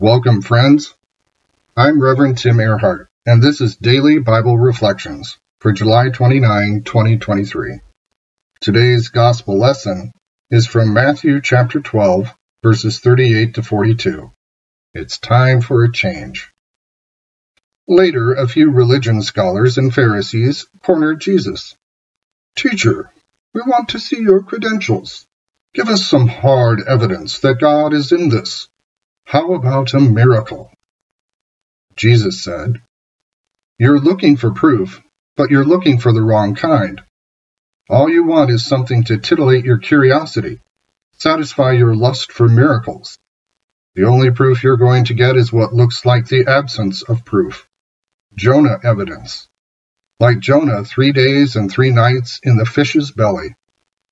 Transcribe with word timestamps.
Welcome, 0.00 0.40
friends. 0.40 0.94
I'm 1.76 2.02
Reverend 2.02 2.38
Tim 2.38 2.56
Ehrhardt, 2.56 3.08
and 3.26 3.42
this 3.42 3.60
is 3.60 3.76
Daily 3.76 4.18
Bible 4.18 4.56
Reflections 4.56 5.36
for 5.60 5.72
July 5.72 6.08
29, 6.08 6.84
2023. 6.84 7.80
Today's 8.62 9.10
Gospel 9.10 9.58
lesson 9.58 10.12
is 10.50 10.66
from 10.66 10.94
Matthew 10.94 11.42
chapter 11.42 11.80
12, 11.80 12.34
verses 12.62 12.98
38 13.00 13.56
to 13.56 13.62
42. 13.62 14.32
It's 14.94 15.18
time 15.18 15.60
for 15.60 15.84
a 15.84 15.92
change. 15.92 16.48
Later, 17.86 18.32
a 18.32 18.48
few 18.48 18.70
religion 18.70 19.20
scholars 19.20 19.76
and 19.76 19.94
Pharisees 19.94 20.66
cornered 20.82 21.20
Jesus. 21.20 21.76
Teacher, 22.56 23.12
we 23.52 23.60
want 23.66 23.90
to 23.90 23.98
see 23.98 24.22
your 24.22 24.42
credentials. 24.42 25.26
Give 25.74 25.90
us 25.90 26.06
some 26.06 26.26
hard 26.26 26.80
evidence 26.88 27.40
that 27.40 27.60
God 27.60 27.92
is 27.92 28.12
in 28.12 28.30
this. 28.30 28.70
How 29.30 29.54
about 29.54 29.94
a 29.94 30.00
miracle? 30.00 30.72
Jesus 31.94 32.42
said, 32.42 32.82
You're 33.78 34.00
looking 34.00 34.36
for 34.36 34.50
proof, 34.50 35.00
but 35.36 35.52
you're 35.52 35.64
looking 35.64 36.00
for 36.00 36.12
the 36.12 36.20
wrong 36.20 36.56
kind. 36.56 37.00
All 37.88 38.10
you 38.10 38.24
want 38.24 38.50
is 38.50 38.66
something 38.66 39.04
to 39.04 39.18
titillate 39.18 39.64
your 39.64 39.78
curiosity, 39.78 40.58
satisfy 41.12 41.74
your 41.74 41.94
lust 41.94 42.32
for 42.32 42.48
miracles. 42.48 43.20
The 43.94 44.06
only 44.06 44.32
proof 44.32 44.64
you're 44.64 44.76
going 44.76 45.04
to 45.04 45.14
get 45.14 45.36
is 45.36 45.52
what 45.52 45.72
looks 45.72 46.04
like 46.04 46.26
the 46.26 46.48
absence 46.48 47.02
of 47.02 47.24
proof 47.24 47.68
Jonah 48.34 48.80
evidence. 48.82 49.46
Like 50.18 50.40
Jonah, 50.40 50.82
three 50.82 51.12
days 51.12 51.54
and 51.54 51.70
three 51.70 51.92
nights 51.92 52.40
in 52.42 52.56
the 52.56 52.66
fish's 52.66 53.12
belly. 53.12 53.54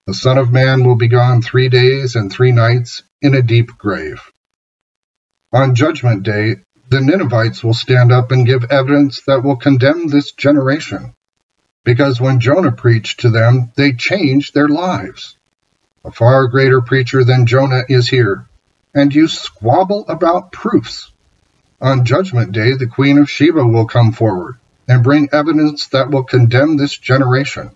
The 0.06 0.14
Son 0.14 0.38
of 0.38 0.52
Man 0.52 0.84
will 0.84 0.94
be 0.94 1.08
gone 1.08 1.42
three 1.42 1.68
days 1.68 2.14
and 2.14 2.30
three 2.30 2.52
nights 2.52 3.02
in 3.20 3.34
a 3.34 3.42
deep 3.42 3.76
grave. 3.76 4.22
On 5.52 5.74
Judgment 5.74 6.24
Day, 6.24 6.56
the 6.90 7.00
Ninevites 7.00 7.64
will 7.64 7.72
stand 7.72 8.12
up 8.12 8.32
and 8.32 8.44
give 8.44 8.64
evidence 8.70 9.22
that 9.22 9.42
will 9.42 9.56
condemn 9.56 10.08
this 10.08 10.32
generation. 10.32 11.14
Because 11.84 12.20
when 12.20 12.40
Jonah 12.40 12.72
preached 12.72 13.20
to 13.20 13.30
them, 13.30 13.72
they 13.74 13.92
changed 13.94 14.52
their 14.52 14.68
lives. 14.68 15.38
A 16.04 16.10
far 16.10 16.48
greater 16.48 16.82
preacher 16.82 17.24
than 17.24 17.46
Jonah 17.46 17.84
is 17.88 18.08
here, 18.08 18.46
and 18.94 19.14
you 19.14 19.26
squabble 19.26 20.04
about 20.08 20.52
proofs. 20.52 21.10
On 21.80 22.04
Judgment 22.04 22.52
Day, 22.52 22.74
the 22.74 22.86
Queen 22.86 23.16
of 23.16 23.30
Sheba 23.30 23.66
will 23.66 23.86
come 23.86 24.12
forward 24.12 24.58
and 24.86 25.02
bring 25.02 25.30
evidence 25.32 25.86
that 25.88 26.10
will 26.10 26.24
condemn 26.24 26.76
this 26.76 26.98
generation, 26.98 27.70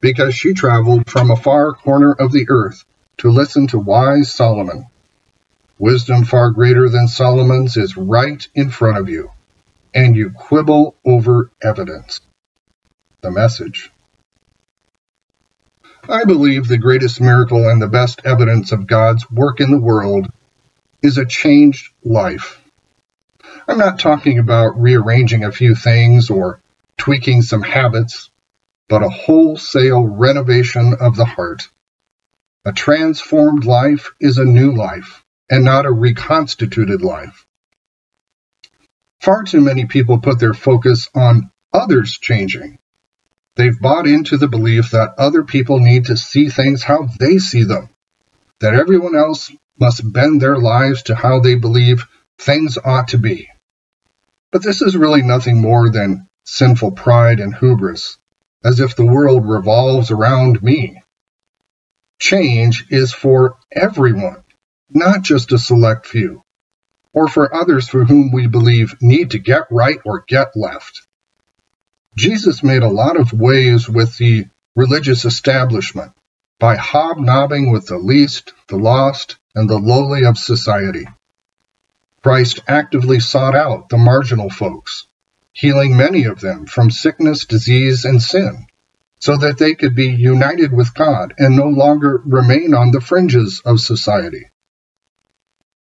because 0.00 0.36
she 0.36 0.54
traveled 0.54 1.10
from 1.10 1.32
a 1.32 1.36
far 1.36 1.72
corner 1.72 2.12
of 2.12 2.30
the 2.30 2.46
earth 2.48 2.84
to 3.16 3.30
listen 3.30 3.66
to 3.68 3.80
wise 3.80 4.32
Solomon. 4.32 4.86
Wisdom 5.80 6.26
far 6.26 6.50
greater 6.50 6.90
than 6.90 7.08
Solomon's 7.08 7.78
is 7.78 7.96
right 7.96 8.46
in 8.54 8.68
front 8.68 8.98
of 8.98 9.08
you, 9.08 9.30
and 9.94 10.14
you 10.14 10.28
quibble 10.28 10.94
over 11.06 11.50
evidence. 11.62 12.20
The 13.22 13.30
message. 13.30 13.90
I 16.06 16.24
believe 16.24 16.68
the 16.68 16.76
greatest 16.76 17.18
miracle 17.18 17.66
and 17.66 17.80
the 17.80 17.88
best 17.88 18.20
evidence 18.26 18.72
of 18.72 18.86
God's 18.86 19.30
work 19.30 19.58
in 19.58 19.70
the 19.70 19.80
world 19.80 20.30
is 21.02 21.16
a 21.16 21.24
changed 21.24 21.90
life. 22.04 22.62
I'm 23.66 23.78
not 23.78 23.98
talking 23.98 24.38
about 24.38 24.78
rearranging 24.78 25.44
a 25.44 25.52
few 25.52 25.74
things 25.74 26.28
or 26.28 26.60
tweaking 26.98 27.40
some 27.40 27.62
habits, 27.62 28.28
but 28.86 29.02
a 29.02 29.08
wholesale 29.08 30.06
renovation 30.06 30.92
of 31.00 31.16
the 31.16 31.24
heart. 31.24 31.70
A 32.66 32.72
transformed 32.72 33.64
life 33.64 34.10
is 34.20 34.36
a 34.36 34.44
new 34.44 34.76
life 34.76 35.24
and 35.50 35.64
not 35.64 35.84
a 35.84 35.90
reconstituted 35.90 37.02
life. 37.02 37.44
Far 39.20 39.42
too 39.42 39.60
many 39.60 39.84
people 39.84 40.20
put 40.20 40.38
their 40.38 40.54
focus 40.54 41.10
on 41.14 41.50
others 41.72 42.16
changing. 42.16 42.78
They've 43.56 43.78
bought 43.78 44.06
into 44.06 44.38
the 44.38 44.48
belief 44.48 44.92
that 44.92 45.14
other 45.18 45.42
people 45.42 45.80
need 45.80 46.06
to 46.06 46.16
see 46.16 46.48
things 46.48 46.84
how 46.84 47.08
they 47.18 47.38
see 47.38 47.64
them, 47.64 47.90
that 48.60 48.74
everyone 48.74 49.16
else 49.16 49.50
must 49.78 50.10
bend 50.12 50.40
their 50.40 50.56
lives 50.56 51.02
to 51.04 51.16
how 51.16 51.40
they 51.40 51.56
believe 51.56 52.06
things 52.38 52.78
ought 52.82 53.08
to 53.08 53.18
be. 53.18 53.50
But 54.52 54.62
this 54.62 54.80
is 54.80 54.96
really 54.96 55.22
nothing 55.22 55.60
more 55.60 55.90
than 55.90 56.26
sinful 56.44 56.92
pride 56.92 57.40
and 57.40 57.54
hubris, 57.54 58.18
as 58.64 58.80
if 58.80 58.96
the 58.96 59.04
world 59.04 59.48
revolves 59.48 60.10
around 60.10 60.62
me. 60.62 61.02
Change 62.18 62.86
is 62.90 63.12
for 63.12 63.56
everyone 63.72 64.42
not 64.94 65.22
just 65.22 65.52
a 65.52 65.58
select 65.58 66.06
few, 66.06 66.42
or 67.12 67.28
for 67.28 67.54
others 67.54 67.88
for 67.88 68.04
whom 68.04 68.32
we 68.32 68.46
believe 68.46 68.94
need 69.00 69.30
to 69.30 69.38
get 69.38 69.62
right 69.70 69.98
or 70.04 70.24
get 70.26 70.56
left. 70.56 71.06
Jesus 72.16 72.62
made 72.62 72.82
a 72.82 72.88
lot 72.88 73.18
of 73.18 73.32
waves 73.32 73.88
with 73.88 74.16
the 74.18 74.46
religious 74.74 75.24
establishment 75.24 76.12
by 76.58 76.76
hobnobbing 76.76 77.70
with 77.70 77.86
the 77.86 77.98
least, 77.98 78.52
the 78.68 78.76
lost, 78.76 79.36
and 79.54 79.68
the 79.68 79.78
lowly 79.78 80.24
of 80.24 80.36
society. 80.36 81.06
Christ 82.22 82.60
actively 82.68 83.18
sought 83.18 83.56
out 83.56 83.88
the 83.88 83.96
marginal 83.96 84.50
folks, 84.50 85.06
healing 85.52 85.96
many 85.96 86.24
of 86.24 86.40
them 86.40 86.66
from 86.66 86.90
sickness, 86.90 87.46
disease, 87.46 88.04
and 88.04 88.22
sin, 88.22 88.66
so 89.18 89.38
that 89.38 89.58
they 89.58 89.74
could 89.74 89.94
be 89.94 90.10
united 90.10 90.72
with 90.72 90.94
God 90.94 91.32
and 91.38 91.56
no 91.56 91.66
longer 91.66 92.20
remain 92.26 92.74
on 92.74 92.90
the 92.90 93.00
fringes 93.00 93.62
of 93.64 93.80
society. 93.80 94.49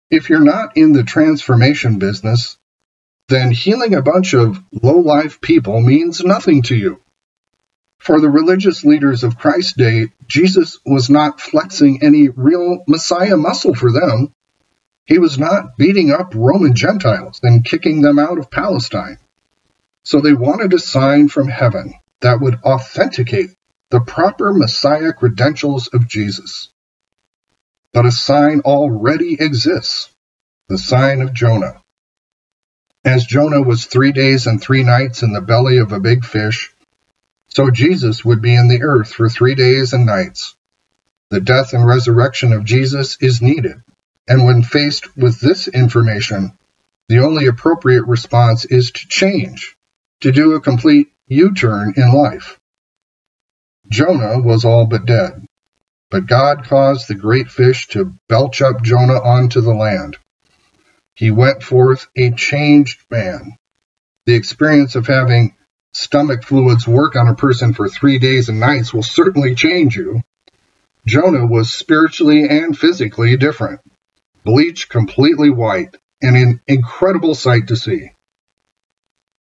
If 0.10 0.30
you're 0.30 0.40
not 0.40 0.78
in 0.78 0.94
the 0.94 1.04
transformation 1.04 2.00
business, 2.00 2.58
then 3.28 3.52
healing 3.52 3.94
a 3.94 4.02
bunch 4.02 4.34
of 4.34 4.64
low-life 4.72 5.42
people 5.42 5.82
means 5.82 6.24
nothing 6.24 6.62
to 6.64 6.76
you. 6.76 7.02
For 8.00 8.22
the 8.22 8.30
religious 8.30 8.86
leaders 8.86 9.24
of 9.24 9.38
Christ's 9.38 9.74
day, 9.74 10.08
Jesus 10.28 10.80
was 10.86 11.10
not 11.10 11.42
flexing 11.42 12.04
any 12.04 12.30
real 12.30 12.84
Messiah 12.88 13.36
muscle 13.36 13.76
for 13.76 13.92
them. 13.92 14.32
He 15.06 15.20
was 15.20 15.38
not 15.38 15.76
beating 15.78 16.12
up 16.12 16.34
Roman 16.34 16.74
Gentiles 16.74 17.42
and 17.44 17.66
kicking 17.66 18.02
them 18.02 18.18
out 18.18 18.38
of 18.38 18.50
Palestine. 18.50 19.18
So 20.04 20.22
they 20.22 20.34
wanted 20.34 20.74
a 20.74 20.80
sign 20.80 21.28
from 21.28 21.50
heaven 21.50 21.96
that 22.22 22.40
would 22.40 22.60
authenticate 22.64 23.50
the 23.90 24.00
proper 24.00 24.54
Messiah 24.54 25.12
credentials 25.12 25.88
of 25.88 26.08
Jesus. 26.08 26.72
But 27.98 28.06
a 28.06 28.12
sign 28.12 28.60
already 28.60 29.38
exists 29.40 30.12
the 30.68 30.78
sign 30.78 31.20
of 31.24 31.34
Jonah. 31.34 31.82
As 33.04 33.26
Jonah 33.26 33.64
was 33.64 33.86
three 33.86 34.12
days 34.12 34.46
and 34.46 34.62
three 34.62 34.84
nights 34.84 35.24
in 35.24 35.34
the 35.34 35.42
belly 35.42 35.80
of 35.80 35.92
a 35.92 36.00
big 36.00 36.24
fish, 36.24 36.72
so 37.48 37.72
Jesus 37.72 38.24
would 38.24 38.40
be 38.40 38.54
in 38.54 38.68
the 38.68 38.84
earth 38.84 39.12
for 39.12 39.30
three 39.30 39.56
days 39.56 39.94
and 39.94 40.06
nights. 40.06 40.56
The 41.32 41.42
death 41.42 41.74
and 41.74 41.88
resurrection 41.88 42.54
of 42.54 42.66
Jesus 42.66 43.18
is 43.20 43.42
needed, 43.42 43.82
and 44.28 44.46
when 44.46 44.62
faced 44.62 45.18
with 45.18 45.40
this 45.40 45.68
information, 45.68 46.56
the 47.10 47.26
only 47.26 47.48
appropriate 47.48 48.06
response 48.06 48.64
is 48.66 48.92
to 48.92 49.08
change, 49.08 49.76
to 50.22 50.32
do 50.32 50.54
a 50.54 50.62
complete 50.62 51.12
U 51.30 51.52
turn 51.56 51.96
in 51.98 52.14
life. 52.14 52.60
Jonah 53.90 54.38
was 54.38 54.66
all 54.66 54.86
but 54.86 55.08
dead. 55.08 55.47
But 56.10 56.28
God 56.28 56.66
caused 56.66 57.08
the 57.08 57.16
great 57.16 57.50
fish 57.50 57.88
to 57.90 58.14
belch 58.30 58.62
up 58.62 58.82
Jonah 58.82 59.22
onto 59.22 59.62
the 59.62 59.74
land. 59.74 60.18
He 61.16 61.32
went 61.32 61.64
forth 61.64 62.08
a 62.16 62.32
changed 62.32 63.02
man. 63.10 63.58
The 64.26 64.36
experience 64.36 64.96
of 64.96 65.08
having 65.08 65.56
stomach 65.94 66.44
fluids 66.44 66.88
work 66.88 67.16
on 67.16 67.28
a 67.28 67.36
person 67.36 67.74
for 67.74 67.90
three 67.90 68.20
days 68.20 68.50
and 68.50 68.60
nights 68.60 68.94
will 68.94 69.04
certainly 69.04 69.56
change 69.56 69.96
you. 69.96 70.22
Jonah 71.06 71.48
was 71.48 71.74
spiritually 71.74 72.48
and 72.48 72.78
physically 72.78 73.36
different, 73.38 73.82
bleached 74.44 74.90
completely 74.90 75.50
white, 75.50 75.96
and 76.22 76.36
an 76.36 76.62
incredible 76.68 77.34
sight 77.34 77.68
to 77.68 77.76
see. 77.76 78.12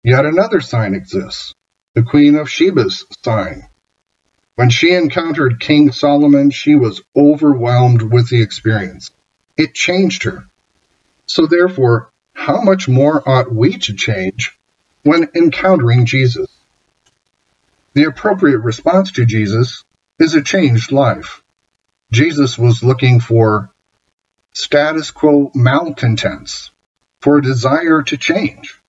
Yet 0.02 0.24
another 0.24 0.60
sign 0.60 0.94
exists 0.94 1.52
the 1.94 2.02
Queen 2.02 2.36
of 2.36 2.48
Sheba's 2.48 3.06
sign. 3.24 3.69
When 4.56 4.70
she 4.70 4.94
encountered 4.94 5.61
King 5.61 5.93
Solomon, 5.93 6.50
she 6.50 6.75
was 6.75 7.03
overwhelmed 7.14 8.00
with 8.00 8.31
the 8.31 8.41
experience. 8.41 9.11
It 9.55 9.75
changed 9.75 10.23
her. 10.23 10.47
So, 11.26 11.47
therefore, 11.47 12.11
how 12.32 12.62
much 12.62 12.88
more 12.88 13.23
ought 13.29 13.53
we 13.53 13.76
to 13.76 13.93
change 13.93 14.58
when 15.03 15.29
encountering 15.35 16.06
Jesus? 16.06 16.49
The 17.93 18.05
appropriate 18.05 18.61
response 18.61 19.12
to 19.12 19.26
Jesus 19.26 19.85
is 20.19 20.35
a 20.35 20.43
changed 20.43 20.91
life. 20.91 21.43
Jesus 22.11 22.56
was 22.56 22.82
looking 22.82 23.20
for 23.20 23.70
status 24.55 25.11
quo 25.11 25.50
malcontents, 25.55 26.70
for 27.20 27.37
a 27.37 27.43
desire 27.43 28.03
to 28.05 28.17
change. 28.17 28.81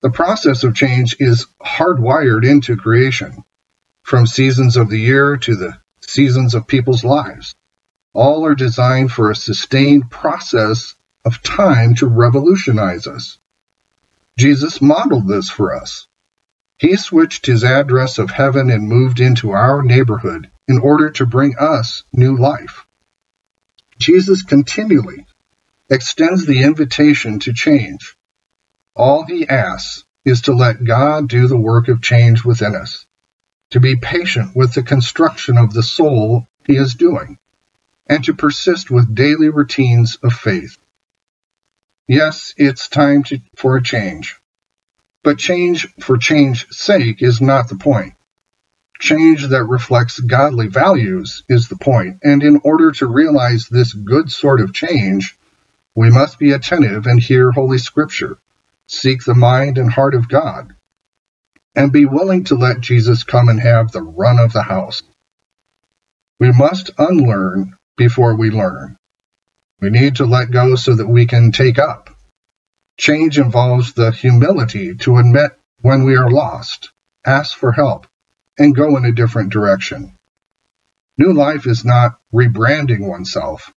The 0.00 0.10
process 0.10 0.64
of 0.64 0.74
change 0.74 1.14
is 1.20 1.46
hardwired 1.60 2.44
into 2.44 2.76
creation 2.76 3.44
from 4.08 4.26
seasons 4.26 4.78
of 4.78 4.88
the 4.88 4.98
year 4.98 5.36
to 5.36 5.54
the 5.54 5.78
seasons 6.00 6.54
of 6.54 6.66
people's 6.66 7.04
lives. 7.04 7.54
All 8.14 8.46
are 8.46 8.54
designed 8.54 9.12
for 9.12 9.30
a 9.30 9.36
sustained 9.36 10.10
process 10.10 10.94
of 11.26 11.42
time 11.42 11.94
to 11.96 12.06
revolutionize 12.06 13.06
us. 13.06 13.38
Jesus 14.38 14.80
modeled 14.80 15.28
this 15.28 15.50
for 15.50 15.76
us. 15.76 16.06
He 16.78 16.96
switched 16.96 17.44
his 17.44 17.62
address 17.62 18.16
of 18.16 18.30
heaven 18.30 18.70
and 18.70 18.88
moved 18.88 19.20
into 19.20 19.50
our 19.50 19.82
neighborhood 19.82 20.48
in 20.66 20.78
order 20.78 21.10
to 21.10 21.26
bring 21.26 21.56
us 21.58 22.02
new 22.10 22.34
life. 22.34 22.86
Jesus 23.98 24.42
continually 24.42 25.26
extends 25.90 26.46
the 26.46 26.62
invitation 26.62 27.40
to 27.40 27.52
change. 27.52 28.16
All 28.96 29.26
he 29.26 29.46
asks 29.46 30.06
is 30.24 30.40
to 30.42 30.54
let 30.54 30.82
God 30.82 31.28
do 31.28 31.46
the 31.46 31.60
work 31.60 31.88
of 31.88 32.00
change 32.00 32.42
within 32.42 32.74
us, 32.74 33.04
to 33.70 33.80
be 33.80 33.96
patient 33.96 34.56
with 34.56 34.72
the 34.74 34.82
construction 34.82 35.58
of 35.58 35.72
the 35.72 35.82
soul 35.82 36.46
he 36.66 36.76
is 36.76 36.94
doing, 36.94 37.38
and 38.06 38.24
to 38.24 38.34
persist 38.34 38.90
with 38.90 39.14
daily 39.14 39.48
routines 39.48 40.16
of 40.22 40.32
faith. 40.32 40.78
Yes, 42.06 42.54
it's 42.56 42.88
time 42.88 43.22
to, 43.24 43.40
for 43.56 43.76
a 43.76 43.82
change. 43.82 44.36
But 45.22 45.38
change 45.38 45.92
for 46.00 46.16
change's 46.16 46.78
sake 46.78 47.22
is 47.22 47.40
not 47.40 47.68
the 47.68 47.76
point. 47.76 48.14
Change 48.98 49.46
that 49.48 49.64
reflects 49.64 50.18
godly 50.18 50.68
values 50.68 51.44
is 51.48 51.68
the 51.68 51.76
point, 51.76 52.18
and 52.24 52.42
in 52.42 52.60
order 52.64 52.90
to 52.92 53.06
realize 53.06 53.68
this 53.68 53.92
good 53.92 54.32
sort 54.32 54.60
of 54.60 54.72
change, 54.72 55.36
we 55.94 56.10
must 56.10 56.38
be 56.38 56.52
attentive 56.52 57.06
and 57.06 57.20
hear 57.20 57.52
Holy 57.52 57.78
Scripture, 57.78 58.38
seek 58.86 59.24
the 59.24 59.34
mind 59.34 59.78
and 59.78 59.92
heart 59.92 60.14
of 60.14 60.28
God, 60.28 60.74
and 61.78 61.92
be 61.92 62.06
willing 62.06 62.42
to 62.42 62.56
let 62.56 62.80
Jesus 62.80 63.22
come 63.22 63.48
and 63.48 63.60
have 63.60 63.92
the 63.92 64.02
run 64.02 64.40
of 64.40 64.52
the 64.52 64.64
house. 64.64 65.00
We 66.40 66.50
must 66.50 66.90
unlearn 66.98 67.76
before 67.96 68.34
we 68.34 68.50
learn. 68.50 68.96
We 69.80 69.90
need 69.90 70.16
to 70.16 70.26
let 70.26 70.50
go 70.50 70.74
so 70.74 70.96
that 70.96 71.06
we 71.06 71.26
can 71.26 71.52
take 71.52 71.78
up. 71.78 72.10
Change 72.98 73.38
involves 73.38 73.92
the 73.92 74.10
humility 74.10 74.96
to 74.96 75.18
admit 75.18 75.56
when 75.80 76.02
we 76.02 76.16
are 76.16 76.28
lost, 76.28 76.90
ask 77.24 77.56
for 77.56 77.70
help, 77.70 78.08
and 78.58 78.74
go 78.74 78.96
in 78.96 79.04
a 79.04 79.12
different 79.12 79.52
direction. 79.52 80.18
New 81.16 81.32
life 81.32 81.64
is 81.64 81.84
not 81.84 82.18
rebranding 82.34 83.06
oneself, 83.06 83.72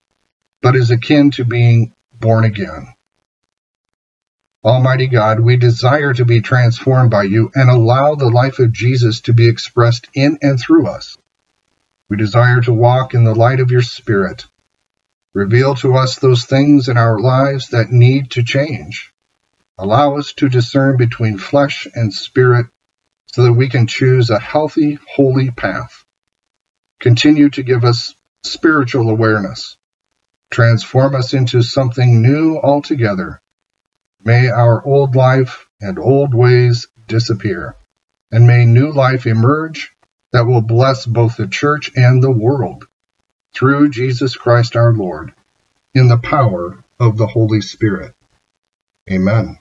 but 0.64 0.76
is 0.76 0.90
akin 0.90 1.30
to 1.32 1.46
being 1.46 1.94
born 2.20 2.46
again. 2.46 2.96
Almighty 4.64 5.08
God, 5.08 5.40
we 5.40 5.58
desire 5.58 6.14
to 6.14 6.24
be 6.24 6.42
transformed 6.42 7.10
by 7.10 7.24
you 7.24 7.50
and 7.56 7.68
allow 7.68 8.14
the 8.14 8.30
life 8.30 8.60
of 8.60 8.72
Jesus 8.72 9.22
to 9.22 9.34
be 9.34 9.50
expressed 9.50 10.08
in 10.14 10.38
and 10.44 10.60
through 10.60 10.88
us. 10.88 11.18
We 12.10 12.18
desire 12.18 12.62
to 12.62 12.74
walk 12.74 13.16
in 13.16 13.24
the 13.24 13.34
light 13.34 13.60
of 13.60 13.72
your 13.72 13.82
Spirit. 13.82 14.46
Reveal 15.34 15.76
to 15.76 15.96
us 15.96 16.20
those 16.20 16.46
things 16.46 16.90
in 16.90 16.98
our 16.98 17.20
lives 17.20 17.70
that 17.70 17.92
need 17.92 18.32
to 18.32 18.44
change. 18.44 19.12
Allow 19.80 20.18
us 20.18 20.34
to 20.34 20.50
discern 20.50 20.98
between 20.98 21.40
flesh 21.40 21.88
and 21.96 22.14
spirit 22.14 22.68
so 23.26 23.44
that 23.44 23.54
we 23.54 23.68
can 23.68 23.88
choose 23.88 24.30
a 24.30 24.38
healthy, 24.38 25.00
holy 25.16 25.50
path. 25.50 26.06
Continue 27.00 27.50
to 27.50 27.64
give 27.64 27.84
us 27.84 28.14
spiritual 28.44 29.10
awareness. 29.10 29.78
Transform 30.52 31.16
us 31.16 31.34
into 31.34 31.64
something 31.64 32.22
new 32.22 32.60
altogether. 32.60 33.42
May 34.24 34.50
our 34.50 34.86
old 34.86 35.16
life 35.16 35.68
and 35.80 35.98
old 35.98 36.36
ways 36.36 36.88
disappear, 37.08 37.76
and 38.32 38.46
may 38.46 38.66
new 38.66 38.92
life 38.92 39.26
emerge 39.26 39.92
that 40.32 40.46
will 40.46 40.62
bless 40.62 41.06
both 41.06 41.38
the 41.38 41.48
church 41.48 41.92
and 41.96 42.24
the 42.24 42.32
world 42.32 42.88
through 43.54 43.90
Jesus 43.90 44.36
Christ 44.36 44.76
our 44.76 44.94
Lord, 44.94 45.34
in 45.94 46.08
the 46.08 46.18
power 46.18 46.84
of 47.00 47.18
the 47.18 47.28
Holy 47.28 47.62
Spirit. 47.62 48.14
Amen. 49.12 49.60